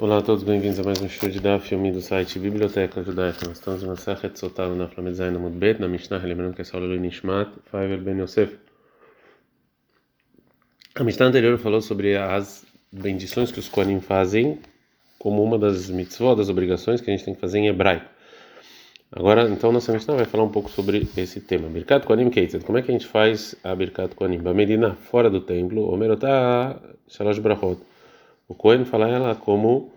Olá 0.00 0.18
a 0.18 0.22
todos, 0.22 0.44
bem-vindos 0.44 0.78
a 0.78 0.84
mais 0.84 1.00
um 1.00 1.08
show 1.08 1.28
de 1.28 1.40
da 1.40 1.58
filme 1.58 1.90
do 1.90 2.00
site 2.00 2.38
Biblioteca 2.38 3.02
Judaica. 3.02 3.48
Nós 3.48 3.58
estamos 3.58 3.82
na 3.82 3.96
Sachet 3.96 4.38
Sotav 4.38 4.72
na 4.76 4.86
Flamedzain 4.86 5.32
na 5.32 5.40
Mudbet, 5.40 5.80
na 5.80 5.88
Mishnah, 5.88 6.18
lembrando 6.18 6.54
que 6.54 6.60
é 6.60 6.64
Saulo 6.64 6.86
Nishmat, 6.94 7.50
Faivel 7.64 7.98
Ben 7.98 8.20
Yosef. 8.20 8.56
A 10.94 11.02
Mishnah 11.02 11.26
anterior 11.26 11.58
falou 11.58 11.80
sobre 11.80 12.16
as 12.16 12.64
bendições 12.92 13.50
que 13.50 13.58
os 13.58 13.68
Kohanim 13.68 14.00
fazem 14.00 14.60
como 15.18 15.42
uma 15.42 15.58
das 15.58 15.90
mitzvot, 15.90 16.36
das 16.36 16.48
obrigações 16.48 17.00
que 17.00 17.10
a 17.10 17.16
gente 17.16 17.24
tem 17.24 17.34
que 17.34 17.40
fazer 17.40 17.58
em 17.58 17.66
hebraico. 17.66 18.08
Agora, 19.10 19.48
então, 19.50 19.72
nossa 19.72 19.92
Mishnah 19.92 20.14
vai 20.14 20.26
falar 20.26 20.44
um 20.44 20.52
pouco 20.52 20.70
sobre 20.70 21.08
esse 21.16 21.40
tema. 21.40 21.68
Birkat 21.68 22.06
Kohanim 22.06 22.30
Keitzet. 22.30 22.64
Como 22.64 22.78
é 22.78 22.82
que 22.82 22.92
a 22.92 22.94
gente 22.94 23.08
faz 23.08 23.56
a 23.64 23.74
Birkat 23.74 24.14
Kohanim? 24.14 24.38
Bamedina, 24.38 24.94
fora 24.94 25.28
do 25.28 25.40
templo, 25.40 25.92
Omerotá 25.92 26.80
Shalosh 27.08 27.40
Brachot 27.40 27.80
o 28.48 28.54
Cohen 28.54 28.84
fala 28.84 29.08
ela 29.08 29.34
como 29.34 29.92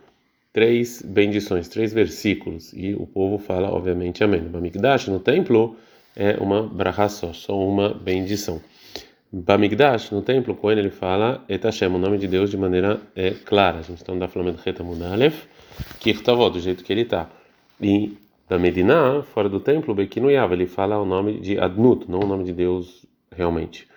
três 0.51 1.01
bendições, 1.01 1.69
três 1.69 1.93
versículos, 1.93 2.73
e 2.73 2.93
o 2.93 3.07
povo 3.07 3.37
fala, 3.37 3.71
obviamente, 3.71 4.23
amém. 4.23 4.41
Bamigdash, 4.41 5.07
no 5.07 5.19
templo, 5.19 5.77
é 6.15 6.37
uma 6.41 6.61
brachá 6.63 7.07
só, 7.07 7.31
só 7.31 7.57
uma 7.57 7.93
bendição. 7.93 8.61
Bamigdash, 9.31 10.11
no 10.11 10.21
templo, 10.21 10.53
Cohen 10.53 10.77
ele 10.77 10.89
fala 10.89 11.45
Etashem, 11.47 11.87
o 11.87 11.97
nome 11.97 12.17
de 12.17 12.27
Deus, 12.27 12.49
de 12.49 12.57
maneira 12.57 12.99
é, 13.15 13.31
clara. 13.31 13.79
A 13.79 13.81
gente 13.81 14.01
está 14.01 14.13
no 14.13 14.27
falando 14.27 14.57
Reta 14.57 14.83
Munalef, 14.83 15.45
Kirtavot, 16.01 16.51
do 16.51 16.59
jeito 16.59 16.83
que 16.83 16.91
ele 16.91 17.03
está. 17.03 17.29
E 17.79 18.17
da 18.49 18.59
Medina, 18.59 19.23
fora 19.23 19.47
do 19.47 19.61
templo, 19.61 19.95
Bekinuyav, 19.95 20.51
ele 20.51 20.67
fala 20.67 20.99
o 20.99 21.05
nome 21.05 21.39
de 21.39 21.57
Adnut, 21.57 22.11
não 22.11 22.19
o 22.19 22.27
nome 22.27 22.43
de 22.43 22.51
Deus 22.51 23.05
realmente. 23.31 23.87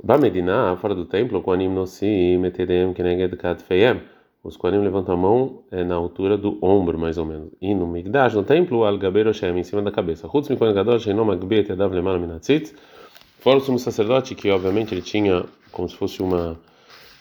Bamedina, 0.00 0.76
fora 0.76 0.94
do 0.94 1.04
templo, 1.04 1.42
Koanim 1.42 1.68
Nosim, 1.68 2.38
Meterem, 2.38 2.92
Keneged 2.92 3.36
Katfeyem. 3.36 4.02
Os 4.44 4.56
Koanim 4.56 4.78
levantam 4.82 5.14
a 5.14 5.16
mão 5.16 5.62
é, 5.70 5.84
na 5.84 5.94
altura 5.94 6.36
do 6.36 6.58
ombro, 6.60 6.98
mais 6.98 7.16
ou 7.18 7.24
menos. 7.24 7.50
E 7.60 7.74
no 7.74 7.86
Migdash, 7.86 8.34
no 8.34 8.42
templo, 8.42 8.84
Al 8.84 8.98
Gaber 8.98 9.26
Hashem, 9.26 9.56
em 9.56 9.62
cima 9.62 9.82
da 9.82 9.92
cabeça. 9.92 10.28
Chutz 10.28 10.48
Mikoen 10.48 10.74
Gadol, 10.74 10.98
Sheinom 10.98 11.30
Agbet 11.30 11.70
Yadav 11.70 11.94
Leman 11.94 12.18
Minatzitz. 12.18 12.74
Fora 13.38 13.58
o 13.58 13.60
sumo 13.60 13.78
sacerdote, 13.78 14.34
que 14.34 14.50
obviamente 14.50 14.92
ele 14.92 15.02
tinha 15.02 15.44
como 15.70 15.88
se 15.88 15.96
fosse 15.96 16.22
uma 16.22 16.58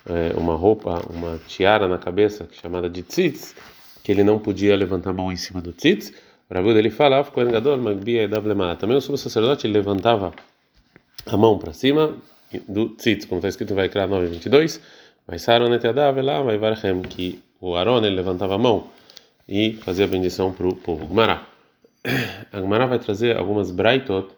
é, 0.05 0.33
uma 0.35 0.55
roupa, 0.55 1.01
uma 1.09 1.39
tiara 1.47 1.87
na 1.87 1.97
cabeça, 1.97 2.47
chamada 2.51 2.89
de 2.89 3.03
tzitz, 3.03 3.55
que 4.03 4.11
ele 4.11 4.23
não 4.23 4.39
podia 4.39 4.75
levantar 4.75 5.11
a 5.11 5.13
mão 5.13 5.31
em 5.31 5.35
cima 5.35 5.61
do 5.61 5.71
tzitz. 5.71 6.11
O 6.49 6.53
Rabu 6.53 6.73
dele 6.73 6.89
fala, 6.89 7.23
Koen 7.23 7.51
Gadol, 7.51 7.77
Magbia 7.77 8.23
Yadav 8.23 8.47
Leman. 8.47 8.75
Também 8.75 8.97
o 8.97 9.01
sumo 9.01 9.17
sacerdote 9.17 9.67
ele 9.67 9.73
levantava 9.73 10.33
a 11.25 11.37
mão 11.37 11.59
para 11.59 11.71
cima 11.71 12.15
do 12.59 12.89
tzitz, 12.89 13.25
como 13.25 13.39
está 13.39 13.49
escrito 13.49 13.73
em 13.73 13.75
Vaikra 13.75 14.07
9:22, 14.07 14.79
vai 15.27 15.39
Saron 15.39 15.73
et 15.73 15.83
lá 15.83 16.41
vai 16.41 16.57
Varchem, 16.57 17.01
que 17.01 17.39
o 17.59 17.75
Aaron 17.75 18.03
ele 18.03 18.15
levantava 18.15 18.55
a 18.55 18.57
mão 18.57 18.87
e 19.47 19.73
fazia 19.73 20.05
a 20.05 20.07
bendição 20.07 20.51
para 20.51 20.67
o 20.67 20.75
povo. 20.75 21.05
Gmará. 21.05 21.47
A 22.51 22.59
Gmará 22.59 22.85
vai 22.87 22.99
trazer 22.99 23.37
algumas 23.37 23.69
braitot 23.71 24.29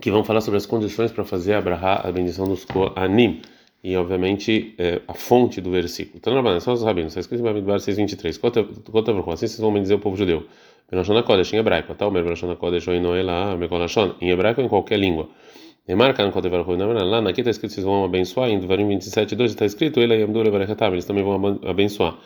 que 0.00 0.10
vão 0.10 0.22
falar 0.22 0.40
sobre 0.40 0.58
as 0.58 0.66
condições 0.66 1.10
para 1.10 1.24
fazer 1.24 1.54
a 1.54 1.60
brahá, 1.60 2.06
a 2.06 2.12
bendição 2.12 2.46
dos 2.46 2.64
Koanim. 2.64 3.42
E, 3.82 3.96
obviamente, 3.96 4.74
é, 4.76 5.00
a 5.06 5.14
fonte 5.14 5.60
do 5.60 5.70
versículo. 5.70 6.18
Então, 6.18 6.42
na 6.42 6.60
só 6.60 6.72
os 6.72 6.82
rabinos, 6.82 7.12
está 7.12 7.20
escrito 7.20 7.40
em 7.40 7.44
Bamidbar 7.44 7.78
6.23. 7.78 9.32
Assim 9.32 9.46
vocês 9.46 9.60
vão 9.60 9.72
dizer 9.80 9.94
o 9.94 10.00
povo 10.00 10.16
judeu. 10.16 10.46
Belashon 10.90 11.22
Kodesh, 11.22 11.52
em 11.52 11.58
hebraico. 11.58 11.92
Até 11.92 12.06
o 12.06 12.10
Belashon 12.10 12.54
Kodesh, 12.56 12.88
ou 12.88 12.94
Inoela, 12.94 13.56
Mekolashon, 13.56 14.14
em 14.20 14.30
hebraico 14.30 14.60
em 14.62 14.68
qualquer 14.68 14.98
língua. 14.98 15.28
Remarca 15.86 16.24
no 16.24 16.32
Kodesh 16.32 16.50
Baruch 16.50 16.70
lá, 16.70 17.18
aqui 17.30 17.40
está 17.40 17.50
escrito 17.50 17.72
vocês 17.72 17.84
vão 17.84 18.04
abençoar, 18.04 18.50
em 18.50 18.58
Devarim 18.58 18.88
27, 18.88 19.34
2 19.34 19.50
está 19.52 19.64
escrito, 19.64 20.00
ele 20.00 20.16
Yamdu 20.16 20.42
Levarechatam, 20.42 20.92
eles 20.92 21.04
também 21.04 21.24
vão 21.24 21.60
abençoar. 21.66 22.18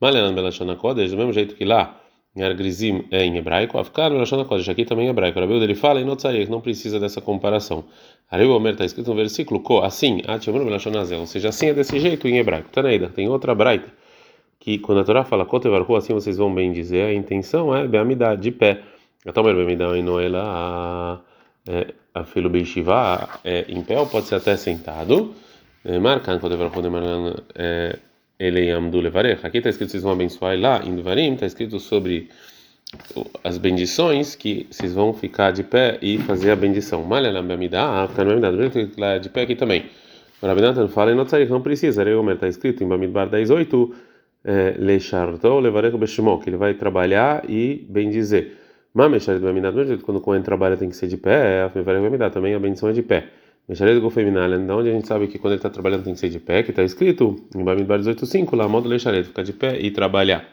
Malenan 0.00 0.34
Belashon 0.34 0.74
Kodesh, 0.76 1.10
do 1.10 1.16
mesmo 1.16 1.32
jeito 1.32 1.54
que 1.54 1.64
lá, 1.64 2.00
em 2.34 2.42
Argrizim 2.42 3.04
é 3.10 3.24
em 3.24 3.36
hebraico, 3.36 3.78
Afkar 3.78 4.10
Belashon 4.10 4.44
Kodesh, 4.44 4.68
aqui 4.68 4.84
também 4.84 5.06
em 5.06 5.10
hebraico. 5.10 5.38
Rabiu 5.38 5.58
dele 5.58 5.74
fala, 5.74 6.00
e 6.00 6.04
não 6.04 6.16
não 6.48 6.60
precisa 6.60 6.98
dessa 6.98 7.20
comparação. 7.20 7.84
Ariu 8.30 8.52
Omer 8.52 8.72
está 8.72 8.84
escrito 8.84 9.08
no 9.08 9.16
versículo, 9.16 9.60
Ko, 9.60 9.80
assim, 9.80 10.22
Atiamru 10.26 10.64
Belashon 10.64 10.96
Azel, 10.98 11.20
ou 11.20 11.26
seja, 11.26 11.50
assim 11.50 11.68
é 11.68 11.74
desse 11.74 11.98
jeito 11.98 12.28
em 12.28 12.38
hebraico. 12.38 12.70
Taneida, 12.70 13.08
tem 13.08 13.28
outra 13.28 13.54
braita 13.54 13.90
que 14.60 14.78
quando 14.78 15.00
a 15.00 15.04
Torá 15.04 15.24
fala 15.24 15.44
Kotevarhu, 15.44 15.96
assim 15.96 16.12
vocês 16.12 16.36
vão 16.36 16.54
bem 16.54 16.70
dizer, 16.70 17.06
a 17.06 17.14
intenção 17.14 17.74
é 17.74 17.88
Beamidá, 17.88 18.36
de 18.36 18.52
pé. 18.52 18.82
Atomer 19.26 19.54
Beamidá 19.54 19.96
e 19.98 20.02
Noela, 20.02 21.24
a 22.14 22.24
filho 22.24 22.48
Beishiva, 22.48 23.28
em 23.66 23.82
pé 23.82 23.98
ou 23.98 24.06
pode 24.06 24.26
ser 24.26 24.36
até 24.36 24.56
sentado. 24.56 25.34
Marcan 26.00 26.38
Kotevarhu 26.38 26.82
de 26.82 26.90
Marlan, 26.90 27.34
ele 28.38 28.66
Yamdu 28.66 29.00
Levarech. 29.00 29.44
Aqui 29.46 29.58
está 29.58 29.70
escrito 29.70 29.90
vocês 29.90 30.02
vão 30.02 30.12
abençoar, 30.12 30.60
lá 30.60 30.82
em 30.84 30.94
Devarim 30.94 31.32
está 31.32 31.46
escrito 31.46 31.80
sobre 31.80 32.28
as 33.42 33.56
bendições 33.56 34.34
que 34.34 34.66
vocês 34.70 34.92
vão 34.92 35.14
ficar 35.14 35.52
de 35.52 35.62
pé 35.62 35.98
e 36.02 36.18
fazer 36.18 36.50
a 36.50 36.56
bendição. 36.56 37.02
Malha 37.02 37.42
Beamidá, 37.42 38.06
ficar 38.08 38.24
no 38.24 38.38
Beamidá, 38.38 38.70
lá 38.98 39.16
de 39.18 39.30
pé 39.30 39.42
aqui 39.42 39.54
também. 39.54 39.86
Rabinatan 40.42 40.88
fala 40.88 41.14
não 41.14 41.60
precisa. 41.60 42.02
Reumer 42.02 42.34
está 42.34 42.48
escrito 42.48 42.82
em 42.82 42.88
Bamidbar 42.88 43.28
10.8 43.28 43.92
é, 44.44 44.74
Lecharto 44.78 45.58
levarei 45.58 45.90
beshimó, 45.90 46.38
que 46.38 46.48
ele 46.48 46.56
vai 46.56 46.74
trabalhar 46.74 47.48
e 47.48 47.86
bem 47.88 48.10
dizer. 48.10 48.58
Mamesharet 48.92 49.40
beminat, 49.40 49.72
do 49.72 49.84
jeito 49.84 50.04
quando 50.04 50.16
o 50.16 50.20
Cohen 50.20 50.42
trabalha 50.42 50.76
tem 50.76 50.88
que 50.88 50.96
ser 50.96 51.06
de 51.06 51.16
pé, 51.16 51.62
a 51.62 51.70
levarei 51.74 52.00
bemidá 52.00 52.28
também 52.28 52.54
a 52.54 52.58
bendição 52.58 52.88
é 52.88 52.92
de 52.92 53.02
pé. 53.02 53.28
Mesharet 53.68 54.00
gofeminal, 54.00 54.50
da 54.50 54.76
onde 54.76 54.88
a 54.88 54.92
gente 54.92 55.06
sabe 55.06 55.28
que 55.28 55.38
quando 55.38 55.52
ele 55.52 55.58
está 55.58 55.70
trabalhando 55.70 56.02
tem 56.02 56.12
que 56.12 56.18
ser 56.18 56.28
de 56.28 56.40
pé, 56.40 56.64
que 56.64 56.70
está 56.70 56.82
escrito 56.82 57.36
em 57.54 57.62
Bamidbar 57.62 58.00
18.5, 58.00 58.56
lá, 58.56 58.66
modo 58.66 58.88
Lecharet, 58.88 59.22
ficar 59.22 59.44
de 59.44 59.52
pé 59.52 59.78
e 59.80 59.92
trabalhar. 59.92 60.44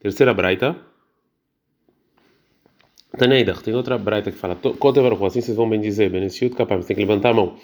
Terceira 0.00 0.32
braita. 0.32 0.74
Taneidach, 3.18 3.62
tem 3.62 3.74
outra 3.74 3.98
braita 3.98 4.30
que 4.30 4.38
fala, 4.38 4.56
Kotevaruch, 4.56 5.24
assim 5.26 5.42
vocês 5.42 5.56
vão 5.56 5.68
bem 5.68 5.80
dizer, 5.80 6.08
Benesiut 6.10 6.56
capaz, 6.56 6.80
você 6.80 6.88
tem 6.88 6.96
que 6.96 7.02
levantar 7.02 7.30
a 7.30 7.34
mão. 7.34 7.56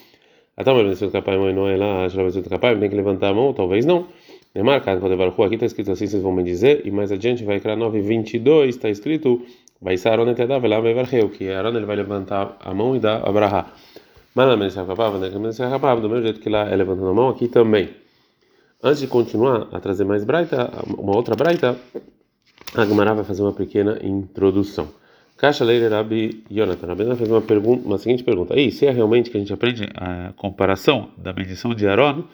Até 0.54 0.70
o 0.70 0.76
Benesiut 0.76 1.10
capaz, 1.10 1.38
não 1.38 1.66
é 1.66 1.76
lá, 1.78 2.06
Benesiut 2.08 2.46
capaz, 2.48 2.78
tem 2.78 2.90
que 2.90 2.94
levantar 2.94 3.30
a 3.30 3.34
mão, 3.34 3.54
talvez 3.54 3.86
não. 3.86 4.06
É 4.54 4.62
marcado 4.62 5.00
quando 5.00 5.14
aqui 5.44 5.54
está 5.54 5.66
escrito 5.66 5.92
assim, 5.92 6.06
vocês 6.06 6.22
vão 6.22 6.32
me 6.32 6.42
dizer, 6.42 6.84
e 6.84 6.90
mais 6.90 7.12
adiante 7.12 7.44
vai 7.44 7.60
criar 7.60 7.76
9:22 7.76 8.68
está 8.68 8.88
escrito 8.88 9.42
vai 9.80 9.96
ser 9.96 10.10
Aaron 10.10 10.30
et 10.30 10.40
Adav 10.40 10.66
lá 10.66 10.80
vai 10.80 10.94
que 11.30 11.48
Aaron 11.48 11.76
ele 11.76 11.86
vai 11.86 11.96
levantar 11.96 12.56
a 12.60 12.74
mão 12.74 12.94
e 12.94 12.98
dar 12.98 13.26
a 13.26 13.32
brahá. 13.32 13.72
Mas 14.34 14.46
na 14.46 14.56
mesa 14.56 14.84
capava, 14.84 15.18
né? 15.18 15.30
Mesa 15.38 15.68
capava 15.68 16.00
do 16.00 16.08
mesmo 16.08 16.24
jeito 16.24 16.40
que 16.40 16.48
lá 16.48 16.68
é 16.68 16.76
levantando 16.76 17.08
a 17.08 17.14
mão 17.14 17.28
aqui 17.28 17.48
também. 17.48 17.90
Antes 18.82 19.00
de 19.00 19.06
continuar 19.06 19.68
a 19.72 19.80
trazer 19.80 20.04
mais 20.04 20.24
braita, 20.24 20.70
uma 20.98 21.16
outra 21.16 21.34
braita, 21.34 21.76
a 22.74 22.84
Gemara 22.84 23.14
vai 23.14 23.24
fazer 23.24 23.42
uma 23.42 23.52
pequena 23.52 23.98
introdução. 24.02 24.88
Caixa 25.40 25.64
Leire 25.64 25.88
Rabi 25.88 26.44
Yonatan. 26.50 26.88
Rabi 26.88 27.16
fez 27.16 27.30
uma, 27.30 27.40
pergunta, 27.40 27.86
uma 27.86 27.96
seguinte 27.96 28.22
pergunta. 28.22 28.60
E 28.60 28.70
se 28.70 28.84
é 28.84 28.90
realmente 28.90 29.30
que 29.30 29.38
a 29.38 29.40
gente 29.40 29.50
aprende 29.50 29.88
a 29.96 30.34
comparação 30.36 31.08
da 31.16 31.32
bendição 31.32 31.74
de 31.74 31.88
Aaron, 31.88 32.24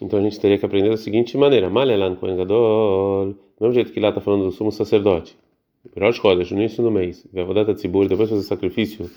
então 0.00 0.18
a 0.18 0.22
gente 0.22 0.40
teria 0.40 0.56
que 0.56 0.64
aprender 0.64 0.88
da 0.88 0.96
seguinte 0.96 1.36
maneira: 1.36 1.68
Malelan 1.68 2.14
Kohen 2.14 2.34
Gadol, 2.34 3.34
do 3.34 3.36
mesmo 3.60 3.74
jeito 3.74 3.92
que 3.92 4.00
lá 4.00 4.08
está 4.08 4.22
falando 4.22 4.46
do 4.46 4.52
sumo 4.52 4.72
sacerdote, 4.72 5.36
Rosh 6.00 6.16
Chodesh, 6.16 6.50
no 6.50 6.58
início 6.60 6.82
do 6.82 6.90
mês, 6.90 7.26
Vevodata 7.30 7.74
Tzibur, 7.74 8.08
depois 8.08 8.30
fazer 8.30 8.42
sacrifício 8.42 9.10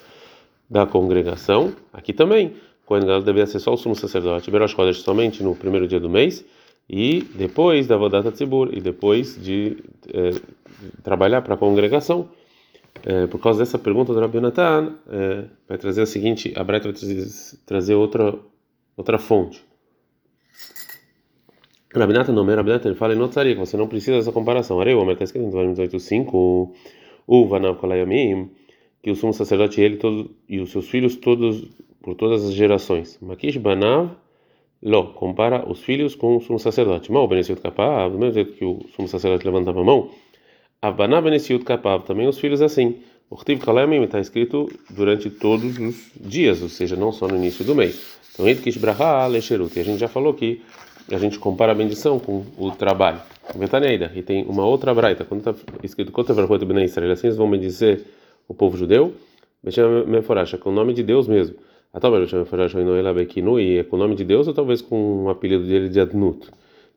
da 0.69 0.85
congregação, 0.85 1.71
aqui 1.93 2.11
também, 2.11 2.55
Kohen 2.85 3.05
Gadol 3.05 3.21
devia 3.21 3.45
ser 3.45 3.59
só 3.59 3.73
o 3.73 3.77
sumo 3.77 3.95
sacerdote, 3.95 4.51
Rosh 4.51 4.71
Chodesh 4.71 4.97
somente 4.97 5.41
no 5.41 5.55
primeiro 5.55 5.87
dia 5.87 6.01
do 6.01 6.09
mês, 6.09 6.43
e 6.89 7.21
depois 7.35 7.87
da 7.87 7.95
Vodata 7.95 8.33
Tzibur, 8.33 8.69
e 8.73 8.81
depois 8.81 9.41
de 9.41 9.77
eh, 10.13 10.31
trabalhar 11.03 11.41
para 11.41 11.53
a 11.53 11.57
congregação 11.57 12.27
é, 13.05 13.27
por 13.27 13.39
causa 13.39 13.59
dessa 13.59 13.77
pergunta 13.77 14.13
do 14.13 14.19
Rabi 14.19 14.39
Natan, 14.39 14.95
é, 15.09 15.45
vai 15.67 15.77
trazer 15.77 16.01
a 16.01 16.05
seguinte, 16.05 16.53
a 16.55 16.63
Breta 16.63 16.91
vai 16.91 17.01
trazer, 17.65 17.95
outra 17.95 18.37
outra 18.95 19.17
fonte. 19.17 19.63
Rabi 21.95 22.13
Natan, 22.13 22.33
no 22.33 22.43
Rabi 22.43 22.69
Natan, 22.69 22.95
fala 22.95 23.13
em 23.13 23.17
Notzaria, 23.17 23.53
que 23.53 23.59
você 23.59 23.77
não 23.77 23.87
precisa 23.87 24.17
dessa 24.17 24.31
comparação. 24.31 24.79
Areu, 24.79 25.03
mas 25.05 25.13
está 25.13 25.23
escrito 25.23 25.47
em 25.47 25.49
Deuteronômio 25.49 25.89
18.5, 25.89 26.71
o 27.25 27.47
Vanav 27.47 27.79
Kolayamim, 27.79 28.51
que 29.01 29.09
o 29.09 29.15
sumo 29.15 29.33
sacerdote 29.33 29.81
ele 29.81 29.97
todo, 29.97 30.31
e 30.47 30.59
os 30.59 30.71
seus 30.71 30.87
filhos 30.89 31.15
todos 31.15 31.67
por 32.01 32.15
todas 32.15 32.45
as 32.45 32.53
gerações. 32.53 33.17
Makish 33.21 33.57
Banav 33.57 34.11
Lo, 34.81 35.13
compara 35.13 35.69
os 35.69 35.81
filhos 35.81 36.15
com 36.15 36.37
o 36.37 36.41
sumo 36.41 36.57
sacerdote. 36.57 37.11
Mal, 37.11 37.27
Benecido 37.27 37.59
Kapá, 37.59 38.07
do 38.07 38.17
mesmo 38.17 38.33
jeito 38.33 38.53
que 38.53 38.63
o 38.63 38.79
sumo 38.95 39.09
sacerdote 39.09 39.45
levantava 39.45 39.81
a 39.81 39.83
mão, 39.83 40.09
Avbaná 40.81 41.19
Benesiut 41.19 41.65
Kapav, 41.65 42.03
também 42.03 42.27
os 42.27 42.39
filhos 42.39 42.61
assim. 42.61 42.99
Urtiv 43.29 43.59
Kalemim 43.59 44.01
está 44.03 44.19
escrito 44.19 44.67
durante 44.89 45.29
todos 45.29 45.77
os 45.77 46.09
dias, 46.15 46.61
ou 46.61 46.69
seja, 46.69 46.95
não 46.95 47.11
só 47.11 47.27
no 47.27 47.35
início 47.35 47.65
do 47.65 47.75
mês. 47.75 48.17
Então, 48.33 48.47
Idkish 48.47 48.77
Braha 48.77 49.27
Lecherut. 49.27 49.75
E 49.77 49.81
a 49.81 49.83
gente 49.83 49.99
já 49.99 50.07
falou 50.07 50.33
que 50.33 50.61
a 51.11 51.17
gente 51.17 51.37
compara 51.37 51.73
a 51.73 51.75
bendição 51.75 52.17
com 52.17 52.45
o 52.57 52.71
trabalho. 52.71 53.19
Vetaneida. 53.55 54.11
E 54.15 54.21
tem 54.21 54.45
uma 54.45 54.65
outra 54.65 54.93
braita, 54.93 55.25
quando 55.25 55.41
está 55.41 55.53
escrito 55.83 56.11
Kotevarhot 56.11 56.63
Ben 56.65 56.85
Israel, 56.85 57.11
assim 57.11 57.27
eles 57.27 57.37
vão 57.37 57.49
bendizer 57.49 58.05
o 58.47 58.53
povo 58.53 58.77
judeu. 58.77 59.13
Meforacha, 60.07 60.57
com 60.57 60.69
o 60.69 60.73
nome 60.73 60.93
de 60.93 61.03
Deus 61.03 61.27
mesmo. 61.27 61.57
Atalmer 61.93 62.21
Bechem 62.21 62.39
Meforacha 62.39 62.79
Inoela 62.79 63.13
Bekinu, 63.13 63.59
e 63.59 63.79
é 63.79 63.83
com 63.83 63.97
o 63.97 63.99
nome 63.99 64.15
de 64.15 64.23
Deus 64.23 64.47
ou 64.47 64.53
talvez 64.53 64.81
com 64.81 65.25
o 65.25 65.29
apelido 65.29 65.65
dele 65.65 65.89
de 65.89 65.99
Adnut. 65.99 66.47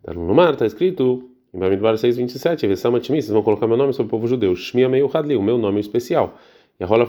Tá 0.05 0.15
no 0.15 0.35
mar, 0.35 0.53
está 0.53 0.67
escrito 0.67 1.32
em 1.53 1.59
Bamidbar 1.59 1.95
6:27, 1.95 2.67
vocês 2.67 3.29
vão 3.29 3.43
colocar 3.43 3.67
meu 3.67 3.77
nome 3.77 3.93
sobre 3.93 4.09
o 4.09 4.11
povo 4.11 4.27
judeu. 4.27 4.57
Shmia 4.57 4.89
meio 4.89 5.11
Hadli, 5.13 5.37
o 5.37 5.43
meu 5.43 5.59
nome 5.59 5.81
especial. 5.81 6.39
E 6.81 6.85
a 6.85 6.87
rola 6.87 7.07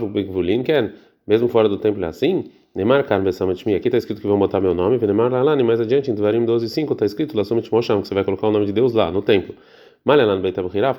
Ken, 0.65 0.91
mesmo 1.25 1.47
fora 1.47 1.69
do 1.69 1.77
templo 1.77 2.03
é 2.03 2.07
assim. 2.07 2.45
Neymar 2.75 3.05
Kar 3.05 3.21
Besamatmi, 3.21 3.75
aqui 3.75 3.87
está 3.87 3.97
escrito 3.97 4.19
que 4.19 4.27
vão 4.27 4.37
botar 4.37 4.59
meu 4.59 4.73
nome. 4.73 4.97
Venemar 4.97 5.31
Lalani, 5.31 5.63
mais 5.63 5.79
adiante 5.79 6.11
em 6.11 6.15
Dvarim 6.15 6.45
12:5 6.45 6.91
está 6.93 7.05
escrito 7.05 7.37
Lasomet 7.37 7.71
Mosham, 7.71 8.01
que 8.01 8.07
você 8.07 8.13
vai 8.13 8.23
colocar 8.23 8.47
o 8.47 8.51
nome 8.51 8.65
de 8.65 8.73
Deus 8.73 8.93
lá 8.93 9.11
no 9.11 9.21
templo. 9.21 9.55
Malelan 10.03 10.41
Beitabkhirá, 10.41 10.93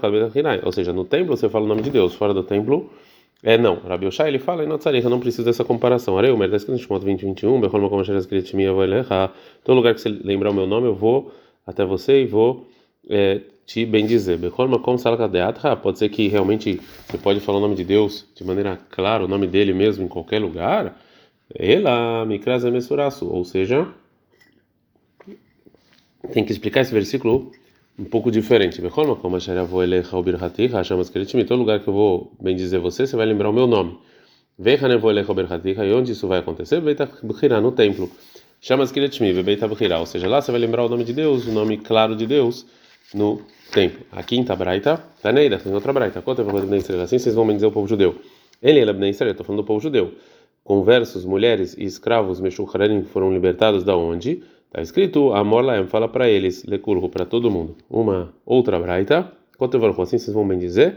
ou 0.63 0.73
seja, 0.73 0.93
no 0.93 1.05
templo 1.05 1.37
você 1.37 1.49
fala 1.49 1.67
o 1.67 1.69
nome 1.69 1.83
de 1.83 1.91
Deus, 1.91 2.15
fora 2.15 2.33
do 2.33 2.43
templo 2.43 2.89
é 3.43 3.59
não. 3.59 3.81
Rabi 3.81 4.07
Oshai 4.07 4.29
ele 4.29 4.39
fala, 4.39 4.63
eu 4.63 5.11
não 5.11 5.21
preciso 5.21 5.45
dessa 5.45 5.63
comparação. 5.63 6.17
Areu, 6.17 6.35
mas 6.37 6.47
está 6.47 6.57
escrito 6.57 6.81
em 6.81 6.83
Shemot 6.83 7.05
20, 7.05 7.27
21, 7.27 7.61
Bechol 7.61 7.91
como 7.91 8.01
escrito 8.01 8.57
minha 8.57 8.73
vou 8.73 8.85
errar. 8.85 9.35
Todo 9.63 9.77
lugar 9.77 9.93
que 9.93 10.01
você 10.01 10.09
lembrar 10.09 10.51
o 10.51 10.55
meu 10.55 10.67
nome, 10.67 10.87
eu 10.87 10.95
vou 10.95 11.31
até 11.67 11.85
você 11.85 12.23
e 12.23 12.27
vou 12.27 12.67
é, 13.09 13.41
te 13.67 13.85
bendizer. 13.87 14.39
Pode 15.83 15.99
ser 15.99 16.09
que 16.09 16.29
realmente 16.29 16.81
você 17.07 17.19
pode 17.19 17.41
falar 17.41 17.59
o 17.59 17.61
nome 17.61 17.75
de 17.75 17.85
Deus 17.85 18.27
de 18.35 18.45
maneira 18.45 18.79
clara, 18.91 19.25
o 19.25 19.29
nome 19.29 19.47
dele 19.47 19.73
mesmo 19.73 20.05
em 20.05 20.09
qualquer 20.09 20.41
lugar. 20.41 21.01
Ela, 21.55 22.25
Mikraz 22.25 22.65
Mesuraço, 22.65 23.27
ou 23.29 23.45
seja, 23.45 23.89
tem 26.33 26.45
que 26.45 26.53
explicar 26.53 26.81
esse 26.81 26.93
versículo 26.93 27.53
um 27.99 28.05
pouco 28.05 28.31
diferente. 28.31 28.81
Todo 31.47 31.59
lugar 31.59 31.81
que 31.81 31.89
eu 31.89 31.95
vou 31.95 32.33
bem 32.41 32.57
dizer 32.57 32.79
você, 32.79 33.07
você 33.07 33.17
vai 33.17 33.27
lembrar 33.27 33.51
o 33.51 33.53
meu 33.53 33.67
nome. 33.67 33.99
E 34.59 35.93
onde 35.93 36.13
isso 36.13 36.29
vai 36.29 36.39
acontecer? 36.39 36.81
No 37.61 37.73
templo. 37.73 38.11
Chama 38.61 38.85
ou 40.01 40.07
seja, 40.07 40.29
lá 40.29 40.41
você 40.41 40.51
vai 40.51 40.61
lembrar 40.61 40.85
o 40.85 40.89
nome 40.89 41.05
de 41.05 41.13
Deus, 41.13 41.47
o 41.47 41.53
nome 41.53 41.77
claro 41.77 42.17
de 42.17 42.27
Deus 42.27 42.65
no 43.13 43.43
templo. 43.73 44.07
A 44.13 44.23
quinta 44.23 44.55
braita, 44.57 45.05
Taneida, 45.21 45.59
tem 45.59 45.75
outra 45.75 45.93
braita. 45.93 46.23
Assim 47.03 47.19
vocês 47.19 47.35
vão 47.35 47.47
bendizer 47.47 47.69
o 47.69 47.73
povo 47.73 47.87
judeu. 47.87 48.15
Ele 48.63 48.81
é 48.81 48.93
Bnei 48.93 49.11
Israel, 49.11 49.33
estou 49.33 49.45
falando 49.45 49.63
do 49.63 49.67
povo 49.67 49.81
judeu. 49.81 50.13
Conversos, 50.63 51.25
mulheres 51.25 51.77
e 51.77 51.85
escravos 51.85 52.41
Meshucharim 52.41 53.03
foram 53.05 53.31
libertados 53.33 53.85
da 53.85 53.95
onde? 53.95 54.43
Está 54.67 54.81
escrito, 54.81 55.33
Amor 55.35 55.63
Laem, 55.63 55.87
fala 55.87 56.09
para 56.09 56.29
eles, 56.29 56.65
Lekurhu, 56.65 57.09
para 57.11 57.27
todo 57.27 57.51
mundo. 57.51 57.77
Uma 57.91 58.33
outra 58.47 58.79
braita, 58.79 59.31
Kotevarhu, 59.59 60.01
assim 60.01 60.19
vocês 60.19 60.35
vão 60.35 60.49
bem 60.49 60.59
dizer, 60.59 60.97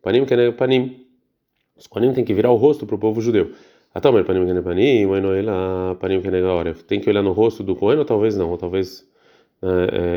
Panim 0.00 0.24
Keneg 0.24 0.56
Panim. 0.56 1.04
Os 1.76 1.86
Panim 1.86 2.12
tem 2.12 2.24
que 2.24 2.32
virar 2.32 2.50
o 2.52 2.56
rosto 2.56 2.86
para 2.86 2.94
o 2.94 2.98
povo 2.98 3.20
judeu. 3.20 3.50
Panim 3.92 4.22
Panim, 4.22 4.62
Panim. 4.62 6.18
Tem 6.86 7.00
que 7.00 7.10
olhar 7.10 7.22
no 7.22 7.32
rosto 7.32 7.64
do 7.64 7.74
Cohen 7.74 7.98
ou 7.98 8.04
talvez 8.04 8.36
não, 8.36 8.50
ou 8.50 8.56
talvez 8.56 9.04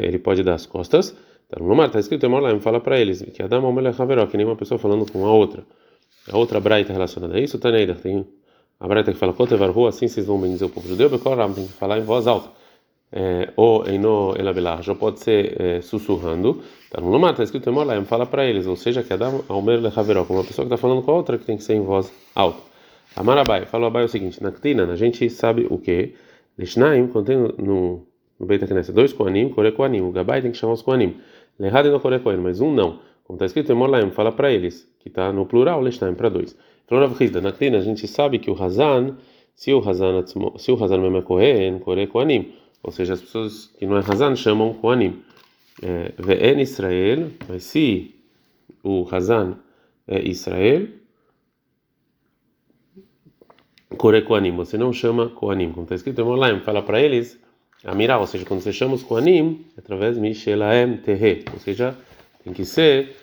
ele 0.03 0.19
pode 0.19 0.43
dar 0.43 0.55
as 0.55 0.65
costas. 0.65 1.15
Está 1.51 1.85
está 1.85 1.99
escrito, 1.99 2.27
Laem, 2.27 2.59
fala 2.59 2.79
para 2.79 2.99
eles, 2.99 3.21
que 3.21 3.43
Adam 3.43 3.63
Omelech 3.65 4.01
Haveró, 4.01 4.25
que 4.25 4.37
nem 4.37 4.45
uma 4.45 4.55
pessoa 4.55 4.79
falando 4.79 5.11
com 5.11 5.25
a 5.25 5.31
outra. 5.31 5.63
A 6.31 6.37
outra 6.37 6.59
braita 6.59 6.93
relacionada 6.93 7.35
a 7.35 7.39
isso, 7.39 7.59
Taneida, 7.59 7.93
tem 7.95 8.25
a 8.79 8.87
braita 8.87 9.11
que 9.11 9.19
fala, 9.19 9.35
assim 9.87 10.07
vocês 10.07 10.25
vão 10.25 10.39
bem 10.39 10.51
dizer 10.51 10.65
o 10.65 10.69
povo 10.69 10.87
judeu, 10.87 11.09
Bekoram, 11.09 11.53
tem 11.53 11.67
que 11.67 11.73
falar 11.73 11.99
em 11.99 12.03
voz 12.03 12.27
alta 12.27 12.49
é, 13.13 13.53
ou 13.55 13.87
eno 13.87 14.33
elabelar, 14.37 14.81
já 14.81 14.95
pode 14.95 15.19
ser 15.19 15.61
é, 15.61 15.81
sussurrando. 15.81 16.63
Tá 16.89 16.99
está 17.29 17.43
escrito 17.43 17.69
Emolaim, 17.69 18.03
fala 18.05 18.25
para 18.25 18.45
eles, 18.45 18.65
ou 18.65 18.75
seja, 18.75 19.03
que 19.03 19.13
Adam 19.13 19.43
Almer 19.47 19.79
Lechaveró, 19.79 20.25
como 20.25 20.39
uma 20.39 20.45
pessoa 20.45 20.65
que 20.67 20.73
está 20.73 20.81
falando 20.81 21.03
com 21.03 21.11
a 21.11 21.13
outra, 21.13 21.37
que 21.37 21.45
tem 21.45 21.55
que 21.55 21.63
ser 21.63 21.75
em 21.75 21.81
voz 21.81 22.11
alta. 22.33 22.59
Amarabai, 23.15 23.67
falou 23.67 23.87
Abai 23.87 24.03
o 24.03 24.09
seguinte: 24.09 24.41
na 24.41 24.51
Ktina, 24.51 24.91
a 24.91 24.95
gente 24.95 25.29
sabe 25.29 25.67
o 25.69 25.77
que? 25.77 26.15
Lishnaim, 26.57 27.07
contém 27.07 27.37
no, 27.37 28.05
no 28.43 28.45
Beit 28.45 28.65
Knesset 28.67 28.93
dois 28.93 29.13
Koanim, 29.13 29.49
Kore 29.49 29.71
Koanim. 29.71 30.01
O 30.01 30.11
Gabai 30.11 30.41
tem 30.41 30.51
que 30.51 30.57
chamar 30.57 30.73
os 30.73 30.81
Koanim. 30.81 31.15
Lehad 31.57 31.89
no 31.89 31.99
Kore 31.99 32.19
Koanim, 32.19 32.41
mas 32.41 32.59
um 32.59 32.73
não. 32.73 32.99
Como 33.23 33.37
está 33.37 33.45
escrito 33.45 33.71
Emolaim, 33.71 34.11
fala 34.11 34.31
para 34.31 34.51
eles, 34.51 34.87
que 34.99 35.07
está 35.07 35.31
no 35.31 35.45
plural, 35.45 35.81
Lishnaim, 35.81 36.13
para 36.13 36.29
dois. 36.29 36.57
Falou 36.87 37.07
Rav 37.07 37.23
Hizda, 37.23 37.39
na 37.39 37.53
Ktina, 37.53 37.77
a 37.77 37.81
gente 37.81 38.05
sabe 38.05 38.37
que 38.37 38.51
o 38.51 38.61
Hazan, 38.61 39.15
se 39.55 39.73
o 39.73 39.79
Hazan, 39.79 40.25
se 40.57 40.71
o 40.71 40.83
Hazan 40.83 40.97
mesmo 40.97 41.17
é 41.17 41.21
Kohen, 41.21 41.79
Kore 41.79 42.05
Koanim 42.07 42.53
ou 42.83 42.91
seja, 42.91 43.13
as 43.13 43.21
pessoas 43.21 43.67
que 43.79 43.85
não 43.85 43.95
é 43.95 44.01
Hazan 44.01 44.35
chamam 44.35 44.73
Koanim. 44.73 45.23
Ve'en 46.17 46.59
Israel, 46.59 47.29
mas 47.47 47.63
se 47.63 48.13
o 48.83 49.07
Hazan 49.09 49.57
é 50.05 50.21
Israel, 50.27 50.87
Kore 53.97 54.21
Koanim, 54.23 54.51
você 54.51 54.77
não 54.77 54.91
chama 54.91 55.29
Koanim, 55.29 55.71
como 55.71 55.83
está 55.83 55.95
escrito 55.95 56.19
em 56.19 56.25
Molaim, 56.25 56.59
fala 56.59 56.81
para 56.81 57.01
eles, 57.01 57.39
Amirá, 57.83 58.17
ou 58.17 58.25
seja, 58.25 58.45
quando 58.45 58.61
você 58.61 58.71
chama 58.71 58.93
os 58.95 59.03
Koanim, 59.03 59.65
é 59.75 59.79
através 59.79 60.15
de 60.15 60.21
Mishelaem 60.21 60.97
Tehe, 60.97 61.43
ou 61.51 61.59
seja, 61.59 61.95
tem 62.43 62.53
que 62.53 62.63
ser 62.63 63.15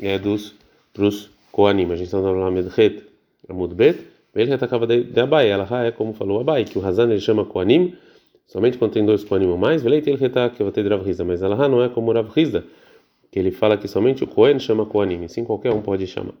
é, 0.00 0.18
dos 0.18 0.54
para 0.94 1.04
os 1.04 1.30
Koanim. 1.52 1.90
A 1.92 1.96
gente 1.96 2.06
está 2.06 2.18
no 2.18 2.50
Medhet 2.50 3.02
Amud 3.48 3.74
Bet, 3.74 4.00
ele 4.34 4.54
acaba 4.54 4.86
de 4.86 5.20
Abai, 5.20 5.48
ela 5.50 5.68
é 5.84 5.90
como 5.90 6.14
falou 6.14 6.40
Abai, 6.40 6.64
que 6.64 6.78
o 6.78 6.86
Hazan 6.86 7.10
ele 7.10 7.20
chama 7.20 7.44
Koanim, 7.44 7.94
somente 8.46 8.78
quando 8.78 8.92
tem 8.92 9.04
dois 9.04 9.22
Kohanim 9.22 9.48
ou 9.48 9.58
mais, 9.58 9.82
velei 9.82 10.02
ele 10.06 10.16
reta 10.16 10.48
que 10.48 10.62
eu 10.62 10.66
vou 10.66 10.72
ter 10.72 10.86
Rav 10.88 11.04
mas 11.26 11.42
ela 11.42 11.68
não 11.68 11.82
é 11.82 11.88
como 11.90 12.10
Rav 12.10 12.30
que 13.30 13.38
ele 13.38 13.50
fala 13.50 13.76
que 13.76 13.86
somente 13.86 14.24
o 14.24 14.26
Kohen 14.26 14.58
chama 14.58 14.86
Kohanim, 14.86 15.24
assim 15.24 15.44
qualquer 15.44 15.72
um 15.72 15.82
pode 15.82 16.06
chamar. 16.06 16.32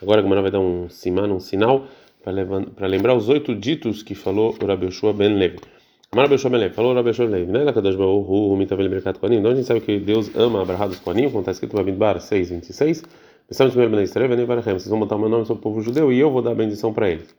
Agora 0.00 0.20
a 0.20 0.22
Gemara 0.22 0.40
vai 0.40 0.50
dar 0.50 0.60
um 0.60 0.88
siman, 0.88 1.30
um 1.30 1.40
sinal, 1.40 1.86
para 2.22 2.86
lembrar 2.86 3.14
os 3.14 3.28
oito 3.28 3.54
ditos 3.54 4.02
que 4.02 4.14
falou 4.14 4.56
o 4.62 4.66
Rabi 4.66 4.86
Yoshua 4.86 5.12
ben 5.12 5.36
Levi. 5.36 5.58
Amar 6.10 6.26
Levi, 6.30 6.74
falou 6.74 6.94
Rabi 6.94 7.10
Levi, 7.10 7.52
né? 7.52 7.64
Lakadosh 7.64 7.94
Baruhu, 7.94 8.56
Mitavel 8.56 8.88
Mercat 8.88 9.18
Kohanim, 9.18 9.40
então 9.40 9.50
a 9.50 9.54
gente 9.54 9.66
sabe 9.66 9.82
que 9.82 10.00
Deus 10.00 10.34
ama 10.34 10.62
Abraham 10.62 10.88
dos 10.88 11.00
Kohanim, 11.00 11.28
como 11.28 11.40
está 11.40 11.52
escrito 11.52 11.74
no 11.74 11.80
Abidbar 11.80 12.18
6, 12.18 12.48
26, 12.48 13.02
Pensamos 13.46 13.74
primeiro 13.74 13.94
Ben 13.94 14.04
Israel, 14.04 14.30
vocês 14.62 14.88
vão 14.88 15.00
botar 15.00 15.16
o 15.16 15.18
meu 15.18 15.28
nome 15.28 15.44
sobre 15.44 15.60
o 15.60 15.62
povo 15.62 15.82
judeu 15.82 16.10
e 16.10 16.18
eu 16.18 16.30
vou 16.30 16.40
dar 16.40 16.52
a 16.52 16.54
bendição 16.54 16.94
para 16.94 17.10
eles. 17.10 17.36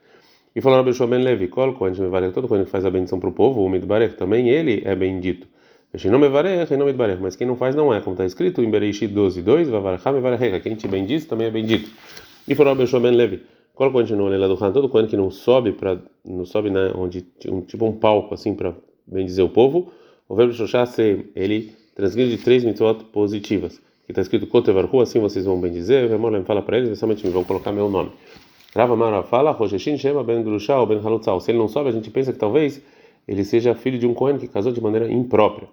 E 0.54 0.60
falou 0.60 0.78
Rabi 0.78 0.92
Levi, 1.18 1.48
Kol 1.48 1.72
Kohen 1.74 1.94
Mevarech, 1.98 2.32
todo 2.32 2.46
Kohen 2.46 2.64
que 2.64 2.70
faz 2.70 2.84
a 2.84 2.90
bendição 2.92 3.18
para 3.18 3.28
o 3.28 3.32
povo, 3.32 3.60
o 3.60 3.68
Midbarech 3.68 4.14
também, 4.14 4.48
ele 4.48 4.82
é 4.84 4.94
bendito. 4.94 5.48
Mas 7.20 7.34
quem 7.34 7.48
não 7.48 7.56
faz 7.56 7.74
não 7.74 7.92
é, 7.92 8.00
como 8.00 8.14
está 8.14 8.24
escrito 8.24 8.62
em 8.62 8.70
Bereishit 8.70 9.12
12, 9.12 9.42
2, 9.42 9.68
Vavaracham 9.68 10.12
Mevarech, 10.12 10.60
quem 10.60 10.76
te 10.76 10.86
bendiz 10.86 11.24
também 11.24 11.48
é 11.48 11.50
bendito. 11.50 11.90
E 12.46 12.54
falou 12.54 12.72
Rabi 12.72 12.86
Ben 13.00 13.40
Kohen 13.74 14.06
não 14.16 14.26
Lela 14.28 14.48
do 14.48 14.62
Han, 14.62 14.72
todo 14.72 14.88
Kohen 14.88 15.06
que 15.06 15.16
não 15.16 15.30
sobe 15.30 15.72
para 15.72 15.98
não 16.24 16.44
sobe 16.44 16.70
né, 16.70 16.92
onde 16.94 17.26
um 17.48 17.62
tipo 17.62 17.86
um 17.86 17.92
palco 17.92 18.34
assim 18.34 18.54
para 18.54 18.74
bendizer 19.06 19.44
o 19.44 19.48
povo, 19.48 19.92
o 20.28 20.34
verbo 20.34 20.52
Shoshá 20.52 20.84
ele 21.34 21.72
transgride 21.94 22.38
três 22.38 22.64
mitzvot 22.64 23.04
positivas. 23.12 23.80
Que 24.04 24.12
está 24.12 24.22
escrito 24.22 24.46
Kotevarhu, 24.46 25.00
assim 25.00 25.20
vocês 25.20 25.44
vão 25.44 25.60
bendizer, 25.60 26.08
Vemolem 26.08 26.44
fala 26.44 26.62
para 26.62 26.78
eles, 26.78 26.98
somente 26.98 27.24
me 27.26 27.32
vão 27.32 27.44
colocar 27.44 27.72
meu 27.72 27.88
nome. 27.88 28.10
Rava 28.74 28.96
Mara 28.96 29.22
fala, 29.22 29.50
Rosheshin 29.50 29.96
Shema 29.96 30.22
Ben 30.22 30.42
Grusha 30.42 30.84
Ben 30.86 30.98
Halutzal. 30.98 31.40
Se 31.40 31.50
ele 31.50 31.58
não 31.58 31.68
sobe, 31.68 31.88
a 31.88 31.92
gente 31.92 32.10
pensa 32.10 32.32
que 32.32 32.38
talvez 32.38 32.82
ele 33.26 33.44
seja 33.44 33.74
filho 33.74 33.98
de 33.98 34.06
um 34.06 34.14
Cohen 34.14 34.38
que 34.38 34.48
casou 34.48 34.72
de 34.72 34.80
maneira 34.80 35.10
imprópria. 35.10 35.68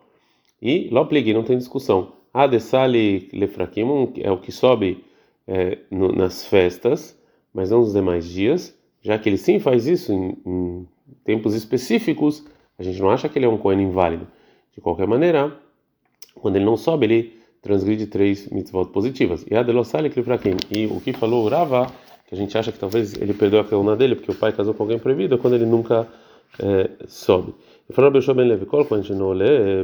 E 0.62 0.90
Loplig, 0.92 1.34
não 1.34 1.44
tem 1.44 1.58
discussão. 1.58 2.14
Adesali 2.34 3.30
Lefrakim 3.34 4.12
é 4.22 4.32
o 4.32 4.38
que 4.38 4.52
sobe 4.52 5.04
é, 5.48 5.80
no, 5.90 6.12
nas 6.12 6.46
festas, 6.46 7.17
mas 7.58 7.72
não 7.72 7.80
nos 7.80 7.92
demais 7.92 8.24
dias, 8.30 8.78
já 9.02 9.18
que 9.18 9.28
ele 9.28 9.36
sim 9.36 9.58
faz 9.58 9.88
isso 9.88 10.14
em, 10.14 10.38
em, 10.46 10.88
tempos 11.26 11.56
específicos, 11.56 12.46
a 12.78 12.84
gente 12.84 13.02
não 13.02 13.10
acha 13.10 13.28
que 13.28 13.40
ele 13.40 13.48
é 13.48 13.50
um 13.50 13.58
Cohen 13.58 13.82
inválido. 13.82 14.28
De 14.76 14.80
qualquer 14.80 15.08
maneira, 15.08 15.52
quando 16.36 16.56
ele 16.58 16.66
não 16.66 16.78
sobe, 16.78 17.08
ele 17.08 17.34
transgride 17.60 18.06
três 18.06 18.48
mitzvot 18.52 18.90
positivas. 18.90 19.44
E 19.50 19.56
Adelosali 19.56 20.14
Lefrakim. 20.16 20.56
E 20.70 20.86
o 20.86 21.02
que 21.02 21.14
falou 21.14 21.48
Rava 21.50 21.92
que 22.28 22.36
a 22.36 22.38
gente 22.38 22.56
acha 22.56 22.72
que 22.72 22.78
talvez 22.78 23.20
ele 23.20 23.34
perdeu 23.34 23.60
a 23.60 23.64
coluna 23.64 23.96
dele 23.96 24.16
porque 24.16 24.30
o 24.30 24.36
pai 24.36 24.52
casou 24.52 24.76
com 24.76 24.84
alguém 24.84 25.00
proibido, 25.00 25.34
é 25.34 25.38
quando 25.40 25.56
ele 25.56 25.66
nunca 25.66 26.08
é, 26.60 26.92
sobe. 27.08 27.56
E 27.90 27.94
falou 27.94 28.12
Bechó 28.12 28.36
Ben 28.36 28.48
Levi, 28.48 28.68
quando 28.68 29.10
não 29.16 29.32
lê 29.32 29.84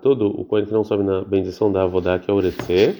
todo 0.00 0.28
o 0.28 0.44
coelho 0.44 0.68
que 0.68 0.72
não 0.72 0.84
sobe 0.84 1.02
na 1.02 1.22
bendição 1.22 1.72
da 1.72 1.82
Avodá, 1.82 2.16
que 2.20 2.30
é 2.30 2.34
o 2.34 2.36
Uretze, 2.36 2.96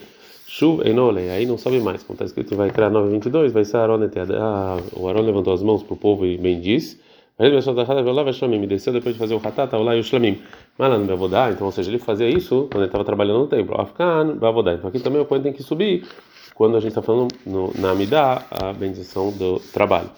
Shuv 0.49 0.87
Enole, 0.87 1.29
aí 1.29 1.45
não 1.45 1.59
sobe 1.59 1.81
mais, 1.81 2.05
como 2.05 2.15
está 2.15 2.25
escrito, 2.25 2.55
vai 2.55 2.71
criar 2.71 2.89
9:22, 2.89 3.51
vai 3.51 3.65
ser 3.65 3.79
Aaron 3.79 3.99
ah, 4.39 4.79
o 4.95 5.09
Aaron 5.09 5.23
levantou 5.23 5.53
as 5.53 5.63
mãos 5.63 5.83
para 5.83 5.95
o 5.95 5.97
povo 5.97 6.25
e 6.25 6.39
bendiz. 6.39 6.99
Aí 7.39 7.49
ele 7.49 8.59
me 8.59 8.67
desceu 8.67 8.93
depois 8.93 9.15
de 9.15 9.19
fazer 9.19 9.35
o 9.35 9.39
Hatata, 9.39 9.77
lá 9.77 9.95
e 9.95 10.01
o 10.01 10.05
Shlamim. 10.05 10.41
No 10.79 11.05
Bavodá, 11.05 11.51
então, 11.51 11.67
ou 11.67 11.73
seja, 11.73 11.91
ele 11.91 11.99
fazia 11.99 12.29
isso 12.29 12.69
quando 12.71 12.83
ele 12.83 12.87
estava 12.87 13.05
trabalhando 13.05 13.41
no 13.41 13.47
templo. 13.47 13.79
Afkan, 13.79 14.37
Bavodá. 14.39 14.73
Então 14.73 14.89
aqui 14.89 15.01
também 15.01 15.21
o 15.21 15.27
coelho 15.27 15.43
tem 15.43 15.53
que 15.53 15.63
subir 15.63 16.07
quando 16.55 16.77
a 16.77 16.81
gente 16.81 16.91
está 16.91 17.03
falando 17.03 17.29
no, 17.45 17.73
na 17.79 17.91
Amidá, 17.91 18.47
a 18.51 18.73
bendição 18.73 19.31
do 19.31 19.61
trabalho, 19.73 20.11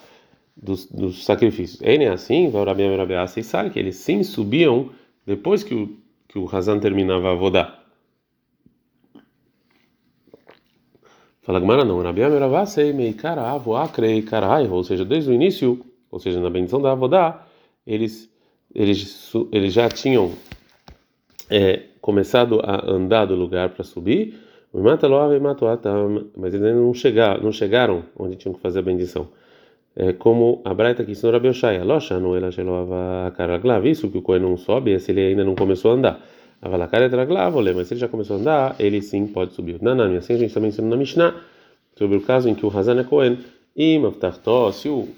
dos, 0.56 0.86
dos 0.86 1.24
sacrifícios. 1.24 1.80
Ele 1.82 2.04
é 2.04 2.10
assim, 2.10 2.50
vai 2.50 2.62
e 3.40 3.42
sabe 3.42 3.70
que 3.70 3.78
eles 3.78 3.96
sim 3.96 4.22
subiam 4.22 4.90
depois 5.26 5.64
que 5.64 5.74
o, 5.74 5.96
que 6.28 6.38
o 6.38 6.48
Hazan 6.54 6.78
terminava 6.78 7.32
a 7.32 7.34
vodá. 7.34 7.77
Fala 11.48 11.60
Gmara 11.60 11.82
não, 11.82 12.02
Rabi 12.02 12.22
Amerabasei 12.22 12.92
meikara 12.92 13.40
avoakrei 13.40 14.20
karai, 14.20 14.68
ou 14.68 14.84
seja, 14.84 15.02
desde 15.02 15.30
o 15.30 15.32
início, 15.32 15.82
ou 16.10 16.20
seja, 16.20 16.38
na 16.38 16.50
bendição 16.50 16.78
da 16.78 16.92
avodá, 16.92 17.46
eles, 17.86 18.30
eles, 18.74 19.32
eles 19.50 19.72
já 19.72 19.88
tinham 19.88 20.32
é, 21.48 21.84
começado 22.02 22.60
a 22.62 22.84
andar 22.90 23.24
do 23.24 23.34
lugar 23.34 23.70
para 23.70 23.82
subir, 23.82 24.38
mas 26.36 26.52
eles 26.52 26.76
não 26.76 26.92
chegaram, 26.92 27.42
não 27.42 27.50
chegaram 27.50 28.04
onde 28.18 28.36
tinham 28.36 28.52
que 28.52 28.60
fazer 28.60 28.80
a 28.80 28.82
bendição. 28.82 29.28
É, 29.96 30.12
como 30.12 30.60
a 30.66 30.74
Braita 30.74 31.02
que 31.02 31.12
ensinou 31.12 31.32
Rabi 31.32 31.48
Oshaya, 31.48 31.82
Locha, 31.82 32.20
no 32.20 32.36
ela 32.36 32.50
a 33.26 33.30
caraglav, 33.30 33.86
isso 33.86 34.10
que 34.10 34.18
o 34.18 34.22
Cohen 34.22 34.42
não 34.42 34.58
sobe, 34.58 34.92
é 34.92 34.98
se 34.98 35.12
ele 35.12 35.22
ainda 35.22 35.44
não 35.44 35.54
começou 35.54 35.92
a 35.92 35.94
andar. 35.94 36.20
É 36.60 36.68
mas 36.68 37.88
se 37.88 37.94
ele 37.94 38.00
já 38.00 38.08
começou 38.08 38.36
a 38.36 38.38
andar, 38.40 38.76
ele 38.78 39.00
sim 39.00 39.26
pode 39.26 39.52
subir. 39.52 39.80
Nanami, 39.80 40.16
assim 40.16 40.34
a 40.34 40.38
gente 40.38 40.52
também 40.52 40.70
ensinou 40.70 40.90
na 40.90 40.96
Mishnah, 40.96 41.34
sobre 41.96 42.16
o 42.16 42.20
caso 42.20 42.48
em 42.48 42.54
que 42.54 42.66
o 42.66 42.76
Hazan 42.76 43.00
é 43.00 43.04
Cohen, 43.04 43.38
e 43.76 44.00
se 44.72 44.88
o 44.88 45.08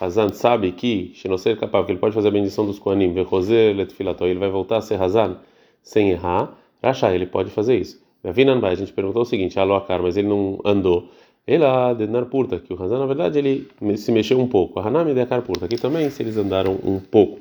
Hazan 0.00 0.30
sabe 0.30 0.72
que, 0.72 1.12
Shenoser 1.14 1.58
capaz, 1.58 1.84
que 1.84 1.92
ele 1.92 1.98
pode 1.98 2.14
fazer 2.14 2.28
a 2.28 2.30
bendição 2.30 2.64
dos 2.64 2.78
Kohanim, 2.78 3.12
Vechoser, 3.12 3.76
Letfilató, 3.76 4.26
ele 4.26 4.38
vai 4.38 4.48
voltar 4.48 4.78
a 4.78 4.80
ser 4.80 5.00
Hazan 5.00 5.36
sem 5.82 6.10
errar, 6.10 6.56
Rachá, 6.82 7.14
ele 7.14 7.26
pode 7.26 7.50
fazer 7.50 7.76
isso. 7.76 8.00
A 8.24 8.74
gente 8.74 8.92
perguntou 8.92 9.22
o 9.22 9.24
seguinte, 9.24 9.58
Aloakar, 9.58 10.02
mas 10.02 10.16
ele 10.16 10.28
não 10.28 10.58
andou. 10.64 11.08
Ela, 11.46 11.94
Denar 11.94 12.26
Purta, 12.26 12.58
que 12.58 12.72
o 12.72 12.82
Hazan, 12.82 12.98
na 12.98 13.06
verdade, 13.06 13.38
ele 13.38 13.68
se 13.96 14.12
mexeu 14.12 14.38
um 14.38 14.46
pouco. 14.46 14.78
A 14.80 14.86
Hanami 14.86 15.14
Dekar 15.14 15.42
Purta, 15.42 15.64
aqui 15.64 15.76
também, 15.76 16.10
se 16.10 16.22
eles 16.22 16.36
andaram 16.36 16.78
um 16.84 17.00
pouco. 17.00 17.40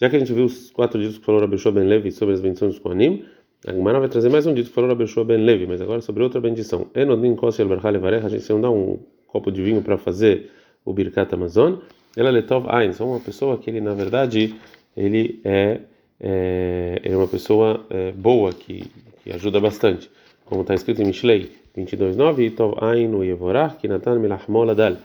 Já 0.00 0.08
que 0.08 0.14
a 0.14 0.18
gente 0.18 0.32
viu 0.32 0.44
os 0.44 0.70
quatro 0.70 1.00
dias 1.00 1.18
que 1.18 1.24
falou 1.24 1.40
Rabeshua 1.40 1.72
Ben 1.72 1.84
Levi 1.84 2.12
sobre 2.12 2.32
as 2.34 2.40
bendições 2.40 2.74
dos 2.74 2.80
Kohanim, 2.80 3.24
a 3.66 3.72
Gemara 3.72 3.98
vai 3.98 4.08
trazer 4.08 4.28
mais 4.28 4.46
um 4.46 4.54
dito 4.54 4.68
que 4.68 4.74
falou 4.74 4.88
Rabeshua 4.88 5.24
Ben 5.24 5.38
Levi, 5.38 5.66
mas 5.66 5.80
agora 5.80 6.00
sobre 6.00 6.22
outra 6.22 6.40
bendição. 6.40 6.86
Enodin 6.94 7.34
Kosi 7.34 7.62
Alberhal 7.62 7.92
Levarecha, 7.92 8.26
a 8.26 8.30
gente 8.30 8.48
não 8.50 8.60
dá 8.60 8.70
um 8.70 9.00
copo 9.26 9.50
de 9.50 9.60
vinho 9.60 9.82
para 9.82 9.98
fazer 9.98 10.52
o 10.84 10.92
Birkat 10.92 11.34
Amazon. 11.34 11.78
Ela 12.16 12.30
Letov 12.30 12.66
Ain, 12.68 12.92
só 12.92 13.04
uma 13.04 13.18
pessoa 13.18 13.58
que 13.58 13.70
ele, 13.70 13.80
na 13.80 13.92
verdade, 13.92 14.54
ele 14.96 15.40
é, 15.44 15.80
é, 16.20 17.00
é 17.02 17.16
uma 17.16 17.26
pessoa 17.26 17.84
é, 17.90 18.12
boa, 18.12 18.52
que, 18.52 18.84
que 19.24 19.32
ajuda 19.32 19.58
bastante. 19.58 20.08
Como 20.44 20.60
está 20.60 20.74
escrito 20.74 21.02
em 21.02 21.06
Mishlei 21.06 21.50
22.9, 21.76 22.54
Tov 22.54 22.74
Ain 22.80 23.12
o 23.14 23.24
Yevorach, 23.24 23.76
que 23.76 23.88
Natan 23.88 24.20
Milachmola 24.20 24.76
Dal. 24.76 24.96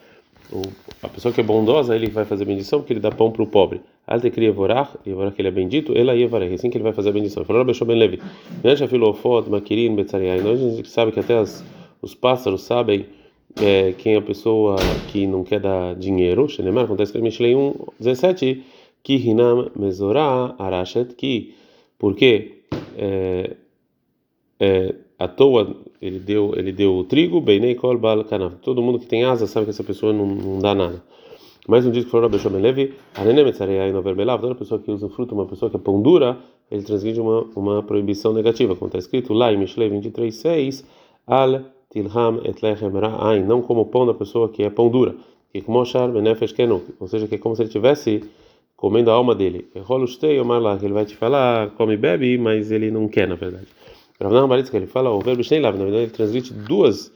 A 1.02 1.10
pessoa 1.10 1.34
que 1.34 1.42
é 1.42 1.44
bondosa, 1.44 1.96
ele 1.96 2.08
vai 2.10 2.26
fazer 2.26 2.46
bendição 2.46 2.80
porque 2.80 2.94
ele 2.94 3.00
dá 3.00 3.12
pão 3.12 3.32
para 3.32 3.44
o 3.44 3.48
pobre. 3.48 3.82
Alte 4.06 4.30
cria 4.30 4.50
Yevorach, 4.50 4.98
Yevorach 5.06 5.36
ele 5.40 5.48
é 5.48 5.52
bendito, 5.52 5.98
ela 5.98 6.14
Yevorach, 6.14 6.54
assim 6.54 6.70
que 6.70 6.78
ele 6.78 6.84
vai 6.84 6.94
fazer 6.94 7.10
a 7.10 7.12
bendição. 7.12 7.44
Falou 7.46 7.64
Rabbi 7.64 7.86
Ben 7.86 7.98
Levi, 7.98 8.22
Nesha 8.64 8.88
Filofot, 8.88 9.50
Makirin, 9.50 9.96
Betzariai. 9.96 10.42
Nós 10.42 10.62
a 10.62 10.70
gente 10.70 10.90
sabe 10.90 11.12
que 11.12 11.20
até 11.20 11.38
as, 11.38 11.64
os 12.02 12.14
pássaros 12.14 12.64
sabem 12.64 13.06
é, 13.62 13.94
quem 13.94 14.16
é 14.16 14.18
a 14.18 14.22
pessoa 14.22 14.76
que 15.12 15.28
não 15.28 15.44
quer 15.44 15.60
dar 15.60 15.96
dinheiro, 15.96 16.48
Shenemar, 16.50 16.86
acontece 16.86 17.12
que 17.12 17.20
Mishlei 17.20 17.56
1, 17.56 17.74
17, 18.00 18.64
que 19.04 19.16
Hinam 19.16 19.70
Mezorah 19.76 20.56
Arashet, 20.58 21.14
que, 21.16 21.54
porque 22.00 22.64
é, 22.98 23.56
é, 24.60 24.96
à 25.18 25.28
toa 25.28 25.76
ele 26.02 26.20
deu 26.20 26.54
ele 26.56 26.72
deu 26.72 26.96
o 26.96 27.04
trigo, 27.04 27.40
Beinei 27.42 27.76
Kol 27.76 27.98
Bal 27.98 28.24
Kanav. 28.26 28.56
Todo 28.62 28.82
mundo 28.82 29.00
que 29.00 29.06
tem 29.06 29.24
asa 29.24 29.48
sabe 29.48 29.66
que 29.66 29.70
essa 29.72 29.84
pessoa 29.84 30.12
não, 30.14 30.26
não 30.26 30.60
dá 30.60 30.74
nada. 30.76 31.04
Mais 31.68 31.86
um 31.86 31.92
dia 31.92 32.04
que 32.04 32.10
falou 32.10 32.28
Rabbi 32.28 32.40
Shomel 32.40 32.62
Levi, 32.62 32.94
toda 33.16 34.56
pessoa 34.56 34.82
que 34.82 34.92
usa 34.92 35.08
fruto, 35.08 35.34
uma 35.34 35.46
pessoa 35.46 35.70
que 35.70 35.78
é 35.78 35.80
pão 35.80 36.02
dura, 36.02 36.38
ele 36.70 36.84
transgride 36.84 37.22
uma, 37.22 37.46
uma 37.56 37.82
proibição 37.82 38.34
negativa, 38.34 38.76
como 38.76 38.88
está 38.88 39.00
escrito 39.00 39.34
lá 39.34 39.54
em 39.54 39.58
Mishlei 39.58 39.90
23:6, 39.90 40.84
Al 41.26 41.62
tilham 41.90 42.42
et 42.44 42.62
lechem 42.62 42.90
ra'ain, 42.90 43.44
não 43.46 43.62
como 43.62 43.82
o 43.82 43.86
pão 43.86 44.06
da 44.06 44.14
pessoa 44.14 44.50
que 44.50 44.64
é 44.64 44.70
pão 44.70 44.90
dura, 44.90 45.16
que 45.54 45.62
como 45.62 45.86
shar 45.86 46.12
benefesh 46.12 46.52
kenu, 46.52 46.82
ou 47.00 47.08
seja, 47.08 47.28
que 47.28 47.36
é 47.36 47.38
como 47.38 47.56
se 47.56 47.62
ele 47.62 47.70
tivesse 47.70 48.24
comendo 48.76 49.12
a 49.12 49.14
alma 49.14 49.34
dele. 49.34 49.68
Ele 49.74 50.94
vai 50.94 51.06
te 51.06 51.16
falar, 51.16 51.70
come 51.78 51.94
e 51.94 51.98
bebe, 51.98 52.38
mas 52.38 52.72
ele 52.72 52.92
não 52.92 53.08
quer, 53.08 53.28
na 53.28 53.36
verdade. 53.36 53.68
Ele 54.30 54.88
fala, 54.88 55.10
o 55.12 55.20
verbo 55.20 55.42
lav, 55.62 55.78
na 55.78 55.84
verdade 55.84 56.04
ele 56.04 56.12
transmite 56.12 56.54
duas 56.54 57.12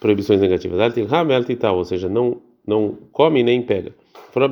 proibições 0.00 0.40
negativas. 0.40 0.80
Al 0.80 0.92
tilham 0.92 1.08
e 1.48 1.66
ou 1.66 1.84
seja, 1.84 2.08
não 2.08 2.40
não 2.66 2.98
come 3.12 3.42
nem 3.42 3.62
pega. 3.62 3.92
Na 4.34 4.48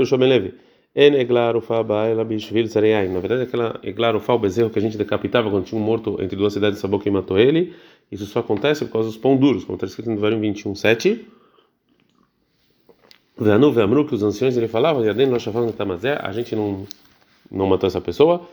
verdade, 3.19 3.43
aquela 3.43 3.81
eglar 3.83 4.15
ufa, 4.15 4.33
o 4.33 4.39
bezerro 4.39 4.71
que 4.71 4.79
a 4.79 4.83
gente 4.83 4.97
decapitava 4.97 5.51
quando 5.51 5.65
tinha 5.65 5.81
um 5.81 5.85
morto 5.85 6.17
entre 6.23 6.37
duas 6.37 6.53
cidades, 6.53 6.79
sabou 6.79 7.01
quem 7.01 7.11
matou 7.11 7.37
ele. 7.37 7.75
Isso 8.13 8.25
só 8.27 8.39
acontece 8.39 8.85
por 8.85 8.93
causa 8.93 9.09
dos 9.09 9.19
pão 9.19 9.37
duros, 9.37 9.65
como 9.65 9.75
está 9.75 9.87
escrito 9.87 10.09
no 10.09 10.15
Devarim 10.17 10.39
21, 10.39 10.75
7. 10.77 11.27
Veanu, 13.37 13.73
veamru, 13.73 14.07
que 14.07 14.15
os 14.15 14.23
anciões 14.23 14.57
ele 14.57 14.69
falavam, 14.69 15.05
Yaden, 15.05 15.27
nós 15.27 15.43
chamamos 15.43 15.75
tamazé, 15.75 16.17
a 16.23 16.31
gente 16.31 16.55
não, 16.55 16.87
não 17.51 17.67
matou 17.67 17.89
essa 17.89 18.01
pessoa. 18.01 18.49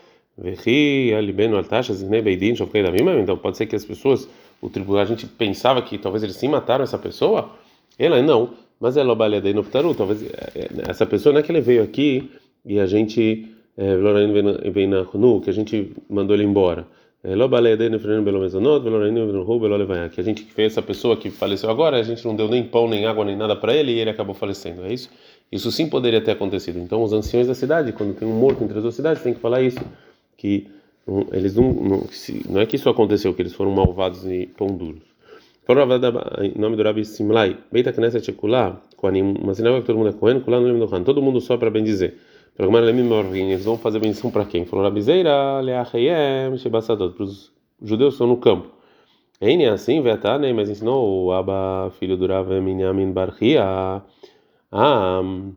Então 3.21 3.37
pode 3.37 3.57
ser 3.57 3.65
que 3.65 3.75
as 3.75 3.85
pessoas, 3.85 4.27
o 4.61 4.69
tribunal, 4.69 5.01
a 5.01 5.05
gente 5.05 5.25
pensava 5.25 5.81
que 5.81 5.97
talvez 5.97 6.23
eles 6.23 6.35
sim 6.35 6.47
mataram 6.47 6.83
essa 6.83 6.97
pessoa. 6.97 7.49
Ela 7.97 8.21
não. 8.21 8.51
Mas 8.79 8.97
é 8.97 9.03
lobalha 9.03 9.41
no 9.53 9.63
ptaru, 9.63 9.93
talvez 9.93 10.25
essa 10.87 11.05
pessoa 11.05 11.33
não 11.33 11.39
é 11.39 11.43
que 11.43 11.51
ele 11.51 11.61
veio 11.61 11.83
aqui 11.83 12.31
e 12.65 12.79
a 12.79 12.87
gente 12.87 13.47
vem 14.73 14.87
na 14.87 15.05
que 15.43 15.49
a 15.49 15.53
gente 15.53 15.93
mandou 16.09 16.35
ele 16.35 16.43
embora. 16.43 16.87
Que 17.23 17.33
a 20.19 20.23
gente 20.23 20.43
fez 20.45 20.71
essa 20.71 20.81
pessoa 20.81 21.15
que 21.15 21.29
faleceu 21.29 21.69
agora, 21.69 21.97
a 21.97 22.01
gente 22.01 22.25
não 22.25 22.35
deu 22.35 22.47
nem 22.47 22.63
pão, 22.63 22.89
nem 22.89 23.05
água, 23.05 23.23
nem 23.23 23.35
nada 23.35 23.55
para 23.55 23.75
ele 23.75 23.91
e 23.91 23.99
ele 23.99 24.09
acabou 24.09 24.33
falecendo. 24.33 24.83
É 24.83 24.91
isso? 24.91 25.11
Isso 25.51 25.71
sim 25.71 25.87
poderia 25.87 26.19
ter 26.19 26.31
acontecido. 26.31 26.79
Então, 26.79 27.03
os 27.03 27.13
anciões 27.13 27.45
da 27.45 27.53
cidade, 27.53 27.91
quando 27.91 28.15
tem 28.15 28.27
um 28.27 28.33
morto 28.33 28.63
entre 28.63 28.77
as 28.77 28.81
duas 28.81 28.95
cidades, 28.95 29.21
tem 29.21 29.35
que 29.35 29.39
falar 29.39 29.61
isso. 29.61 29.77
Que 30.41 30.67
eles 31.31 31.55
não, 31.55 31.71
não, 31.71 32.03
não 32.49 32.61
é 32.61 32.65
que 32.65 32.75
isso 32.75 32.89
aconteceu, 32.89 33.31
que 33.31 33.43
eles 33.43 33.53
foram 33.53 33.69
malvados 33.69 34.25
e 34.25 34.47
pão 34.57 34.69
duros. 34.69 35.03
Falou 35.65 35.85
em 36.41 36.59
nome 36.59 36.75
do 36.75 36.81
Rabi 36.81 37.05
Simlai, 37.05 37.55
Beita 37.71 37.93
Knesset 37.93 38.25
Shekulá, 38.25 38.81
uma 39.39 39.53
sinagoga 39.53 39.81
que 39.81 39.87
todo 39.87 39.97
mundo 39.99 40.09
é 40.09 40.13
Kohen, 40.13 40.39
Kulá 40.39 40.59
no 40.59 40.67
nome 40.67 40.79
do 40.83 40.95
Han, 40.95 41.03
todo 41.03 41.21
mundo 41.21 41.39
só 41.39 41.57
para 41.57 41.69
bem 41.69 41.83
dizer. 41.83 42.17
Eles 42.57 43.63
vão 43.63 43.77
fazer 43.77 43.99
bendição 43.99 44.31
para 44.31 44.45
quem? 44.45 44.65
Falou 44.65 44.83
Rabi 44.83 45.03
Zeira, 45.03 45.59
Leachayem, 45.61 46.57
Shebassadot, 46.57 47.13
para 47.13 47.23
os 47.23 47.51
judeus 47.79 48.15
estão 48.15 48.25
no 48.25 48.37
campo. 48.37 48.69
Ainda 49.39 49.73
assim, 49.73 50.01
Vetane, 50.01 50.51
mas 50.53 50.71
ensinou 50.71 51.25
o 51.25 51.31
Abba, 51.31 51.91
filho 51.99 52.17
do 52.17 52.25
Rav 52.25 52.49
Minyamin 52.49 53.11
Barchia, 53.11 53.63
a 53.63 54.01
Sheahoria 54.71 55.21
Kohanim, 55.21 55.53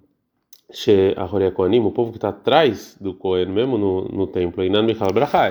o 1.88 1.92
povo 1.92 2.10
que 2.10 2.18
está 2.18 2.28
atrás 2.28 2.96
do 3.00 3.14
Kohen, 3.14 3.46
mesmo 3.46 3.78
no, 3.78 4.04
no 4.08 4.26
templo, 4.26 4.62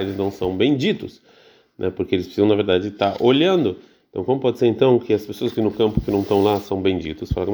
eles 0.01 0.17
não 0.17 0.29
são 0.29 0.55
benditos, 0.55 1.21
né, 1.77 1.89
porque 1.89 2.15
eles 2.15 2.25
precisam, 2.25 2.47
na 2.47 2.55
verdade, 2.55 2.87
estar 2.89 3.13
tá 3.13 3.23
olhando 3.23 3.77
então, 4.13 4.23
como 4.23 4.39
pode 4.39 4.59
ser 4.59 4.67
então 4.67 4.99
que 4.99 5.11
as 5.11 5.25
pessoas 5.25 5.51
que 5.51 5.59
no 5.59 5.71
campo 5.71 5.99
que 5.99 6.11
não 6.11 6.21
estão 6.21 6.43
lá 6.43 6.59
são 6.59 6.79
benditos? 6.79 7.31
Fala 7.31 7.47
que 7.47 7.51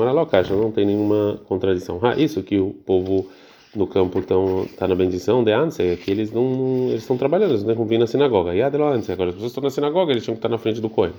não 0.61 0.71
tem 0.73 0.85
nenhuma 0.85 1.39
contradição. 1.45 1.97
Ah, 2.01 2.15
isso 2.17 2.43
que 2.43 2.59
o 2.59 2.71
povo 2.85 3.29
no 3.73 3.87
campo 3.87 4.19
estão 4.19 4.67
tá 4.77 4.85
na 4.85 4.93
bendição 4.93 5.41
de 5.41 5.53
antes 5.53 5.79
é 5.79 5.95
que 5.95 6.11
eles 6.11 6.33
não 6.33 6.87
eles 6.89 7.03
estão 7.03 7.17
trabalhando, 7.17 7.51
eles 7.51 7.63
não 7.63 7.73
que 7.73 7.83
vir 7.85 7.97
na 7.97 8.07
sinagoga. 8.07 8.53
E 8.53 8.61
antes, 8.61 9.09
agora 9.09 9.29
as 9.29 9.35
pessoas 9.35 9.51
estão 9.51 9.63
na 9.63 9.69
sinagoga, 9.69 10.11
eles 10.11 10.21
tinham 10.21 10.35
que 10.35 10.39
estar 10.39 10.49
na 10.49 10.57
frente 10.57 10.81
do 10.81 10.89
coelho. 10.89 11.13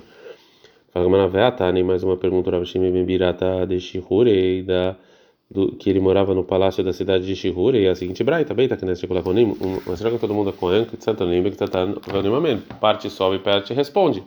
Fala 0.93 1.05
Gamara 1.05 1.71
nem 1.71 1.83
mais 1.83 2.03
uma 2.03 2.17
pergunta 2.17 2.51
Rav 2.51 2.63
Shimi 2.63 2.91
Ben 2.91 3.03
Birata 3.03 3.65
de 3.65 3.79
Shihure 3.79 4.61
da 4.61 4.95
do, 5.51 5.75
que 5.75 5.89
ele 5.89 5.99
morava 5.99 6.33
no 6.33 6.45
palácio 6.45 6.81
da 6.81 6.93
cidade 6.93 7.25
de 7.25 7.35
Shihure 7.35 7.77
e 7.77 7.87
a 7.87 7.93
seguinte 7.93 8.23
braita, 8.23 8.53
beita 8.53 8.77
que 8.77 8.85
nesse 8.85 9.01
Shikulakonim, 9.01 9.57
uma 9.85 9.97
sinagoga 9.97 10.21
todo 10.21 10.33
mundo 10.33 10.49
é 10.49 10.53
cohen, 10.53 10.85
que 10.85 10.95
Santanim, 11.03 11.43
que 11.43 11.49
está 11.49 11.67
parte 12.79 13.09
sobe 13.09 13.39
parte 13.39 13.73
responde. 13.73 14.23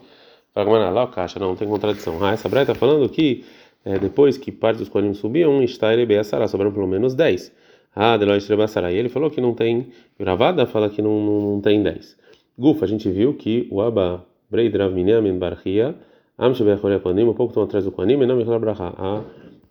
Fala 0.53 0.89
lá, 0.91 1.07
caixa, 1.07 1.39
não, 1.39 1.49
não 1.49 1.55
tem 1.55 1.67
contradição. 1.67 2.23
Ah, 2.23 2.31
essa 2.31 2.47
Braita 2.47 2.73
está 2.73 2.79
falando 2.79 3.09
que 3.09 3.43
é, 3.83 3.97
depois 3.97 4.37
que 4.37 4.51
parte 4.51 4.77
dos 4.77 4.87
Kohanim 4.87 5.13
subiam, 5.13 5.61
está 5.63 5.93
ele 5.93 6.05
Beassará, 6.05 6.47
sobraram 6.47 6.71
pelo 6.71 6.87
menos 6.87 7.13
10. 7.13 7.51
Ah, 7.95 8.17
Deloish 8.17 8.47
Rebassará. 8.47 8.91
E 8.91 8.97
ele 8.97 9.09
falou 9.09 9.29
que 9.29 9.41
não 9.41 9.53
tem. 9.53 9.87
Gravada 10.19 10.65
fala 10.65 10.89
que 10.89 11.01
não, 11.01 11.21
não, 11.21 11.41
não 11.53 11.61
tem 11.61 11.83
10. 11.83 12.17
Gufa, 12.57 12.85
a 12.85 12.87
gente 12.87 13.09
viu 13.09 13.33
que 13.33 13.67
o 13.71 13.81
Abba 13.81 14.25
Breidrav 14.49 14.93
Minyamin 14.93 15.37
Barchia, 15.37 15.95
Amshebechore 16.37 16.99
Kohanim, 16.99 17.23
um 17.23 17.33
pouco 17.33 17.51
estão 17.51 17.63
atrás 17.63 17.85
do 17.85 17.91
Kohanim, 17.91 18.21
e 18.21 18.25
não 18.25 18.37
Michel 18.37 18.53
Abraha. 18.53 18.93
Ah, 18.97 19.21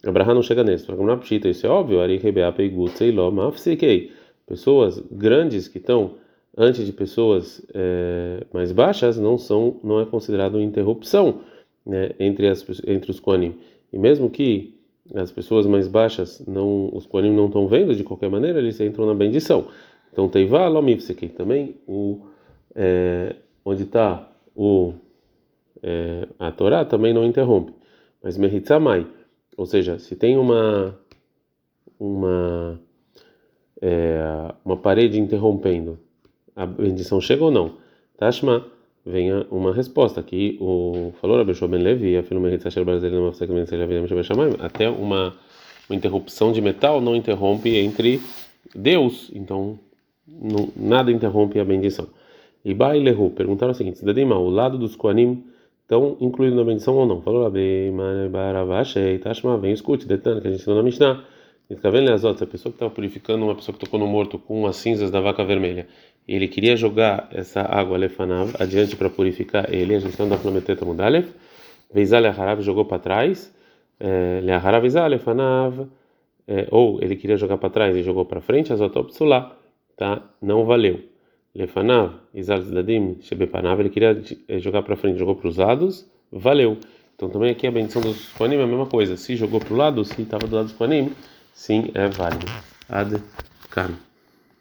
Abraha 0.06 0.34
não 0.34 0.42
chega 0.42 0.62
nesse. 0.62 0.87
Fala 0.87 1.02
não 1.02 1.18
pshita, 1.18 1.49
isso 1.49 1.66
é 1.66 1.70
óbvio. 1.70 2.00
Ari 2.00 2.20
Mafsikei. 3.32 4.12
Pessoas 4.46 5.02
grandes 5.11 5.68
que 5.68 5.78
estão 5.78 6.16
antes 6.56 6.87
de 6.87 6.92
pessoas 6.92 7.64
é, 7.75 8.44
mais 8.52 8.73
baixas 8.73 9.18
não 9.18 9.37
são 9.37 9.80
não 9.82 10.00
é 10.00 10.06
considerado 10.06 10.61
interrupção 10.61 11.40
né, 11.84 12.11
entre 12.18 12.49
as 12.49 12.64
entre 12.87 13.11
os 13.11 13.20
koanim 13.20 13.56
e 13.92 13.99
mesmo 13.99 14.30
que 14.30 14.78
as 15.14 15.30
pessoas 15.30 15.66
mais 15.66 15.88
baixas 15.88 16.44
não 16.46 16.90
os 16.92 17.06
koanim 17.06 17.34
não 17.34 17.46
estão 17.46 17.66
vendo 17.66 17.94
de 17.94 18.04
qualquer 18.04 18.30
maneira 18.30 18.58
eles 18.58 18.80
entram 18.80 19.06
na 19.06 19.14
bendição 19.14 19.66
então 20.12 20.28
teiva 20.28 20.68
lomipseki 20.68 21.28
também 21.28 21.76
o 21.87 22.20
é, 22.75 23.34
onde 23.64 23.82
está 23.82 24.30
o 24.54 24.94
é, 25.82 26.28
a 26.38 26.52
Torá 26.52 26.84
também 26.84 27.12
não 27.12 27.25
interrompe 27.25 27.73
mas 28.23 28.38
meritzamai 28.38 29.06
ou 29.56 29.66
seja 29.66 29.99
se 29.99 30.16
tem 30.16 30.37
uma 30.37 30.99
uma 31.99 32.80
é, 33.80 34.52
uma 34.64 34.76
parede 34.76 35.18
interrompendo 35.18 35.99
a 36.54 36.66
bendição 36.66 37.20
chega 37.20 37.44
ou 37.44 37.50
não? 37.50 37.73
Tashma, 38.16 38.64
venha 39.04 39.46
uma 39.50 39.75
resposta 39.75 40.20
aqui. 40.20 40.56
O 40.61 41.12
falou 41.20 41.37
Rabbi 41.37 41.52
Ben 41.52 41.82
Levi, 41.82 42.16
a 42.16 42.23
filho 42.23 42.40
brasileiro 42.84 43.32
até 44.61 44.88
uma, 44.88 45.34
uma 45.88 45.96
interrupção 45.96 46.52
de 46.52 46.61
metal 46.61 47.00
não 47.00 47.16
interrompe 47.16 47.76
entre 47.76 48.20
Deus, 48.75 49.30
então 49.34 49.78
não, 50.26 50.68
nada 50.76 51.11
interrompe 51.11 51.58
a 51.58 51.64
bendição. 51.64 52.06
E 52.64 52.73
Bailehu 52.73 53.30
perguntaram 53.30 53.73
o 53.73 53.75
seguinte: 53.75 54.04
Dadima, 54.04 54.38
o 54.38 54.49
lado 54.49 54.78
dos 54.78 54.96
Koanim 54.96 55.44
estão 55.85 56.17
incluídos 56.21 56.57
na 56.57 56.64
bendição 56.64 56.95
ou 56.97 57.07
não? 57.07 57.21
Falou 57.21 57.45
Rabbi 57.45 57.93
Baravashei, 58.31 59.19
Tashma, 59.19 59.57
vem 59.59 59.73
escute, 59.73 60.07
detalhe 60.07 60.41
que 60.41 60.49
a 60.49 60.50
gente 60.50 60.61
ensinou 60.61 60.79
na 60.79 60.83
Mishnah. 60.83 61.25
A 61.71 61.76
pessoa 61.76 62.35
que 62.35 62.57
estava 62.57 62.91
purificando 62.91 63.45
uma 63.45 63.55
pessoa 63.55 63.73
que 63.76 63.85
tocou 63.85 63.99
no 63.99 64.07
morto 64.07 64.38
com 64.38 64.67
as 64.67 64.76
cinzas 64.76 65.11
da 65.11 65.21
vaca 65.21 65.43
vermelha, 65.45 65.88
ele 66.29 66.47
queria 66.47 66.76
jogar 66.76 67.29
essa 67.33 67.62
água 67.62 67.97
lefanav 67.97 68.55
adiante 68.59 68.97
para 68.97 69.09
purificar 69.09 69.73
ele, 69.73 69.95
a 69.95 69.99
gente 69.99 70.19
não 70.19 70.29
dá 70.29 70.37
para 70.37 70.50
meter 70.50 70.76
tamudalev, 70.76 71.26
veizale 71.93 72.26
harav 72.29 72.61
jogou 72.61 72.85
para 72.85 72.99
trás, 72.99 73.55
eh, 73.99 74.41
leharav 74.43 74.83
veizale 74.83 75.14
lefanav, 75.14 75.87
eh, 76.47 76.69
ou 76.71 76.99
ele 77.03 77.17
queria 77.17 77.37
jogar 77.37 77.57
para 77.57 77.71
trás 77.71 77.97
e 77.97 78.03
jogou 78.03 78.26
para 78.26 78.43
frente, 78.43 78.73
azotopsula, 78.73 79.57
tá? 79.97 80.23
Não 80.43 80.67
valeu. 80.67 81.13
Lefanav, 81.54 82.14
izal 82.34 82.62
zdadim, 82.62 83.16
shebepanav, 83.20 83.80
ele 83.80 83.90
queria 83.90 84.20
jogar 84.58 84.82
para 84.82 84.96
frente, 84.96 85.18
jogou 85.18 85.37
para 85.37 85.49
os 85.49 85.56
lados, 85.56 86.06
valeu. 86.32 86.78
Então 87.14 87.28
também 87.28 87.50
aqui 87.50 87.66
a 87.66 87.70
bendição 87.70 88.02
dos 88.02 88.26
panim 88.37 88.56
é 88.56 88.62
a 88.62 88.66
mesma 88.66 88.87
coisa. 88.87 89.16
Se 89.16 89.37
jogou 89.37 89.61
para 89.61 89.73
o 89.73 89.76
lado, 89.76 90.04
se 90.04 90.20
estava 90.20 90.46
do 90.46 90.56
lado 90.56 90.66
dos 90.66 90.75
panim, 90.75 91.12
sim, 91.52 91.90
é 91.94 92.08
válido. 92.08 92.46
Ad 92.88 93.23
can. 93.70 93.92